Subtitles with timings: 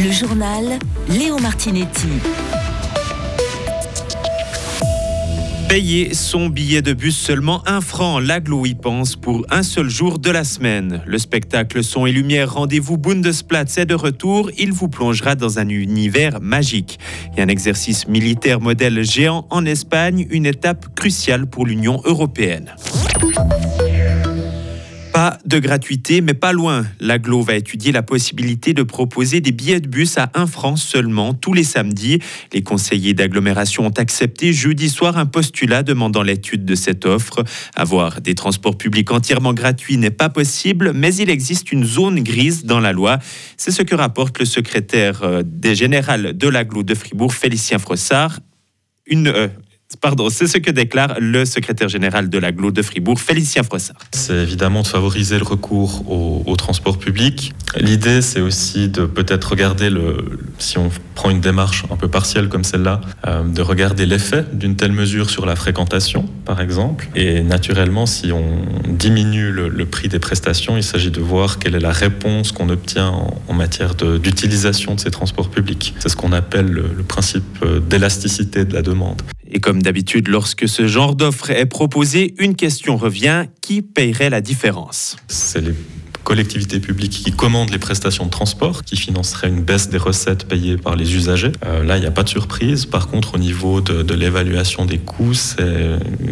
[0.00, 0.78] Le journal
[1.08, 2.06] Léo Martinetti.
[5.68, 10.20] Payer son billet de bus seulement un franc, l'aglo y pense pour un seul jour
[10.20, 11.02] de la semaine.
[11.04, 14.52] Le spectacle Son et Lumière Rendez-vous Bundesplatz est de retour.
[14.56, 17.00] Il vous plongera dans un univers magique.
[17.36, 22.72] Et un exercice militaire modèle géant en Espagne, une étape cruciale pour l'Union européenne.
[25.18, 26.86] Pas de gratuité, mais pas loin.
[27.00, 31.34] L'aglo va étudier la possibilité de proposer des billets de bus à 1 franc seulement
[31.34, 32.20] tous les samedis.
[32.52, 37.42] Les conseillers d'agglomération ont accepté jeudi soir un postulat demandant l'étude de cette offre.
[37.74, 42.64] Avoir des transports publics entièrement gratuits n'est pas possible, mais il existe une zone grise
[42.64, 43.18] dans la loi.
[43.56, 48.38] C'est ce que rapporte le secrétaire euh, des général de l'aglo de Fribourg, Félicien Frossard.
[49.08, 49.48] Une, euh,
[50.02, 53.96] Pardon, c'est ce que déclare le secrétaire général de l'aglo de Fribourg, Félicien Froissart.
[54.12, 57.54] C'est évidemment de favoriser le recours au, transport public.
[57.80, 62.48] L'idée, c'est aussi de peut-être regarder, le, si on prend une démarche un peu partielle
[62.48, 67.08] comme celle-là, euh, de regarder l'effet d'une telle mesure sur la fréquentation, par exemple.
[67.14, 71.80] Et naturellement, si on diminue le, prix des prestations, il s'agit de voir quelle est
[71.80, 75.94] la réponse qu'on obtient en, matière d'utilisation de, ces transports publics.
[75.98, 79.22] C'est ce qu'on appelle le principe euh, d'élasticité de la demande.
[79.50, 84.40] Et comme d'habitude, lorsque ce genre d'offre est proposé, une question revient qui paierait la
[84.40, 85.16] différence?
[86.28, 90.76] Collectivités publiques qui commandent les prestations de transport, qui financeraient une baisse des recettes payées
[90.76, 91.52] par les usagers.
[91.64, 92.84] Euh, là, il n'y a pas de surprise.
[92.84, 95.56] Par contre, au niveau de, l'évaluation des coûts, c'est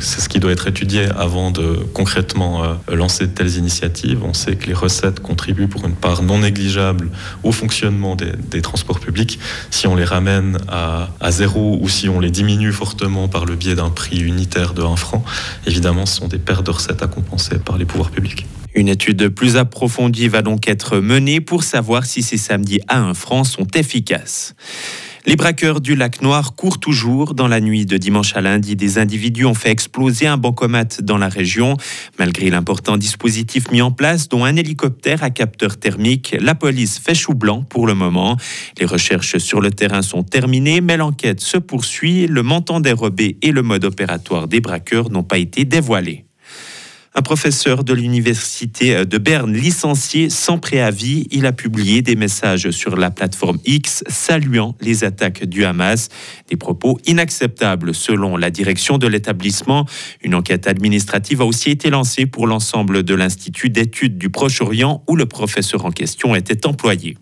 [0.00, 4.24] ce qui doit être étudié avant de concrètement euh, lancer de telles initiatives.
[4.24, 7.10] On sait que les recettes contribuent pour une part non négligeable
[7.42, 9.38] au fonctionnement des, transports publics.
[9.70, 13.56] Si on les ramène à, à, zéro ou si on les diminue fortement par le
[13.56, 15.22] biais d'un prix unitaire de 1 franc,
[15.66, 18.46] évidemment, ce sont des pertes de recettes à compenser par les pouvoirs publics.
[18.74, 23.14] Une étude plus approfondie va donc être menée pour savoir si ces samedis à 1
[23.14, 24.54] franc sont efficaces.
[25.24, 27.34] Les braqueurs du lac Noir courent toujours.
[27.34, 31.16] Dans la nuit de dimanche à lundi, des individus ont fait exploser un bancomat dans
[31.16, 31.76] la région.
[32.18, 37.14] Malgré l'important dispositif mis en place, dont un hélicoptère à capteur thermique, la police fait
[37.14, 38.36] chou blanc pour le moment.
[38.80, 42.26] Les recherches sur le terrain sont terminées, mais l'enquête se poursuit.
[42.26, 46.24] Le montant dérobé et le mode opératoire des braqueurs n'ont pas été dévoilés.
[47.14, 52.96] Un professeur de l'université de Berne, licencié sans préavis, il a publié des messages sur
[52.96, 56.08] la plateforme X saluant les attaques du Hamas.
[56.48, 59.86] Des propos inacceptables selon la direction de l'établissement.
[60.22, 65.14] Une enquête administrative a aussi été lancée pour l'ensemble de l'Institut d'études du Proche-Orient où
[65.14, 67.18] le professeur en question était employé.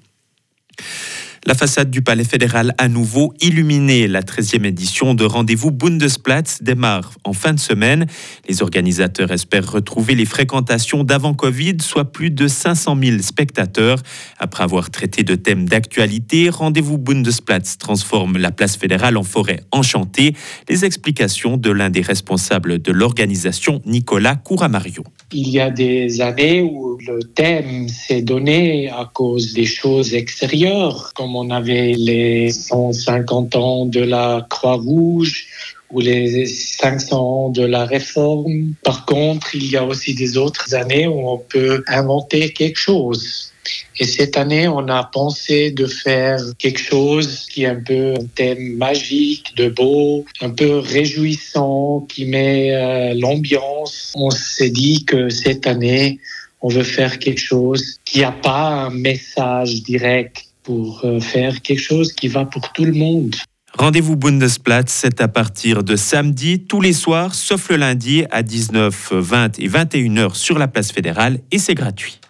[1.47, 4.07] La façade du Palais fédéral à nouveau illuminée.
[4.07, 8.05] La 13e édition de Rendez-vous Bundesplatz démarre en fin de semaine.
[8.47, 14.03] Les organisateurs espèrent retrouver les fréquentations d'avant Covid, soit plus de 500 000 spectateurs.
[14.39, 20.35] Après avoir traité de thèmes d'actualité, Rendez-vous Bundesplatz transforme la place fédérale en forêt enchantée.
[20.69, 25.05] Les explications de l'un des responsables de l'organisation, Nicolas Couramario.
[25.33, 31.13] Il y a des années où le thème s'est donné à cause des choses extérieures,
[31.37, 35.47] on avait les 150 ans de la Croix-Rouge
[35.91, 38.75] ou les 500 ans de la Réforme.
[38.85, 43.53] Par contre, il y a aussi des autres années où on peut inventer quelque chose.
[43.99, 48.25] Et cette année, on a pensé de faire quelque chose qui est un peu un
[48.35, 54.13] thème magique, de beau, un peu réjouissant, qui met euh, l'ambiance.
[54.17, 56.19] On s'est dit que cette année,
[56.63, 61.83] on veut faire quelque chose qui n'a pas un message direct pour euh, faire quelque
[61.83, 63.35] chose qui va pour tout le monde.
[63.79, 69.13] Rendez-vous Bundesplatz, c'est à partir de samedi, tous les soirs, sauf le lundi à 19,
[69.13, 72.21] 20 et 21 heures sur la place fédérale et c'est gratuit.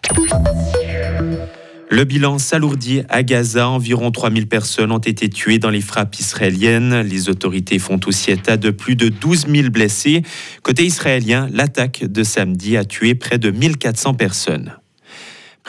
[1.93, 3.67] Le bilan s'alourdit à Gaza.
[3.67, 7.01] Environ 3000 personnes ont été tuées dans les frappes israéliennes.
[7.01, 10.21] Les autorités font aussi état de plus de 12 000 blessés.
[10.63, 14.77] Côté israélien, l'attaque de samedi a tué près de 1400 personnes.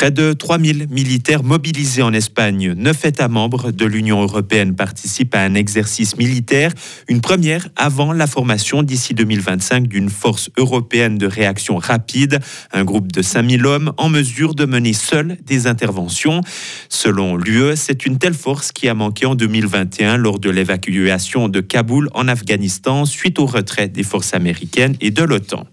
[0.02, 2.72] Près de 3000 militaires mobilisés en Espagne.
[2.77, 6.72] Neuf États membres de l'Union européenne participent à un exercice militaire,
[7.06, 12.41] une première avant la formation d'ici 2025 d'une force européenne de réaction rapide,
[12.72, 16.41] un groupe de 5000 hommes en mesure de mener seul des interventions.
[16.88, 21.60] Selon l'UE, c'est une telle force qui a manqué en 2021 lors de l'évacuation de
[21.60, 25.65] Kaboul en Afghanistan suite au retrait des forces américaines et de l'OTAN.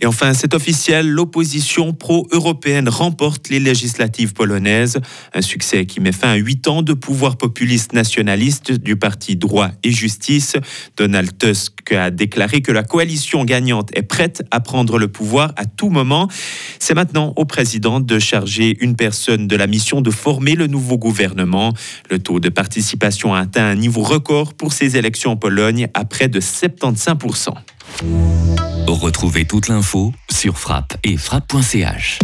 [0.00, 5.00] Et enfin, c'est officiel, l'opposition pro-européenne remporte les législatives polonaises.
[5.34, 9.70] Un succès qui met fin à huit ans de pouvoir populiste nationaliste du parti Droit
[9.82, 10.56] et Justice.
[10.96, 15.64] Donald Tusk a déclaré que la coalition gagnante est prête à prendre le pouvoir à
[15.64, 16.28] tout moment.
[16.78, 20.96] C'est maintenant au président de charger une personne de la mission de former le nouveau
[20.96, 21.72] gouvernement.
[22.08, 26.04] Le taux de participation a atteint un niveau record pour ces élections en Pologne à
[26.04, 27.54] près de 75%.
[28.86, 32.20] Retrouvez toute l'info sur frappe et frappe.ch.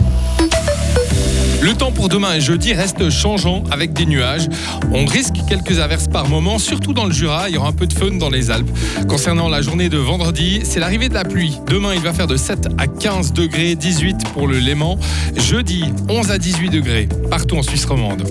[1.65, 4.49] Le temps pour demain et jeudi reste changeant avec des nuages.
[4.93, 7.49] On risque quelques averses par moment, surtout dans le Jura.
[7.49, 8.71] Il y aura un peu de fun dans les Alpes.
[9.09, 11.59] Concernant la journée de vendredi, c'est l'arrivée de la pluie.
[11.67, 14.99] Demain, il va faire de 7 à 15 degrés, 18 pour le Léman.
[15.37, 18.23] Jeudi, 11 à 18 degrés partout en Suisse romande.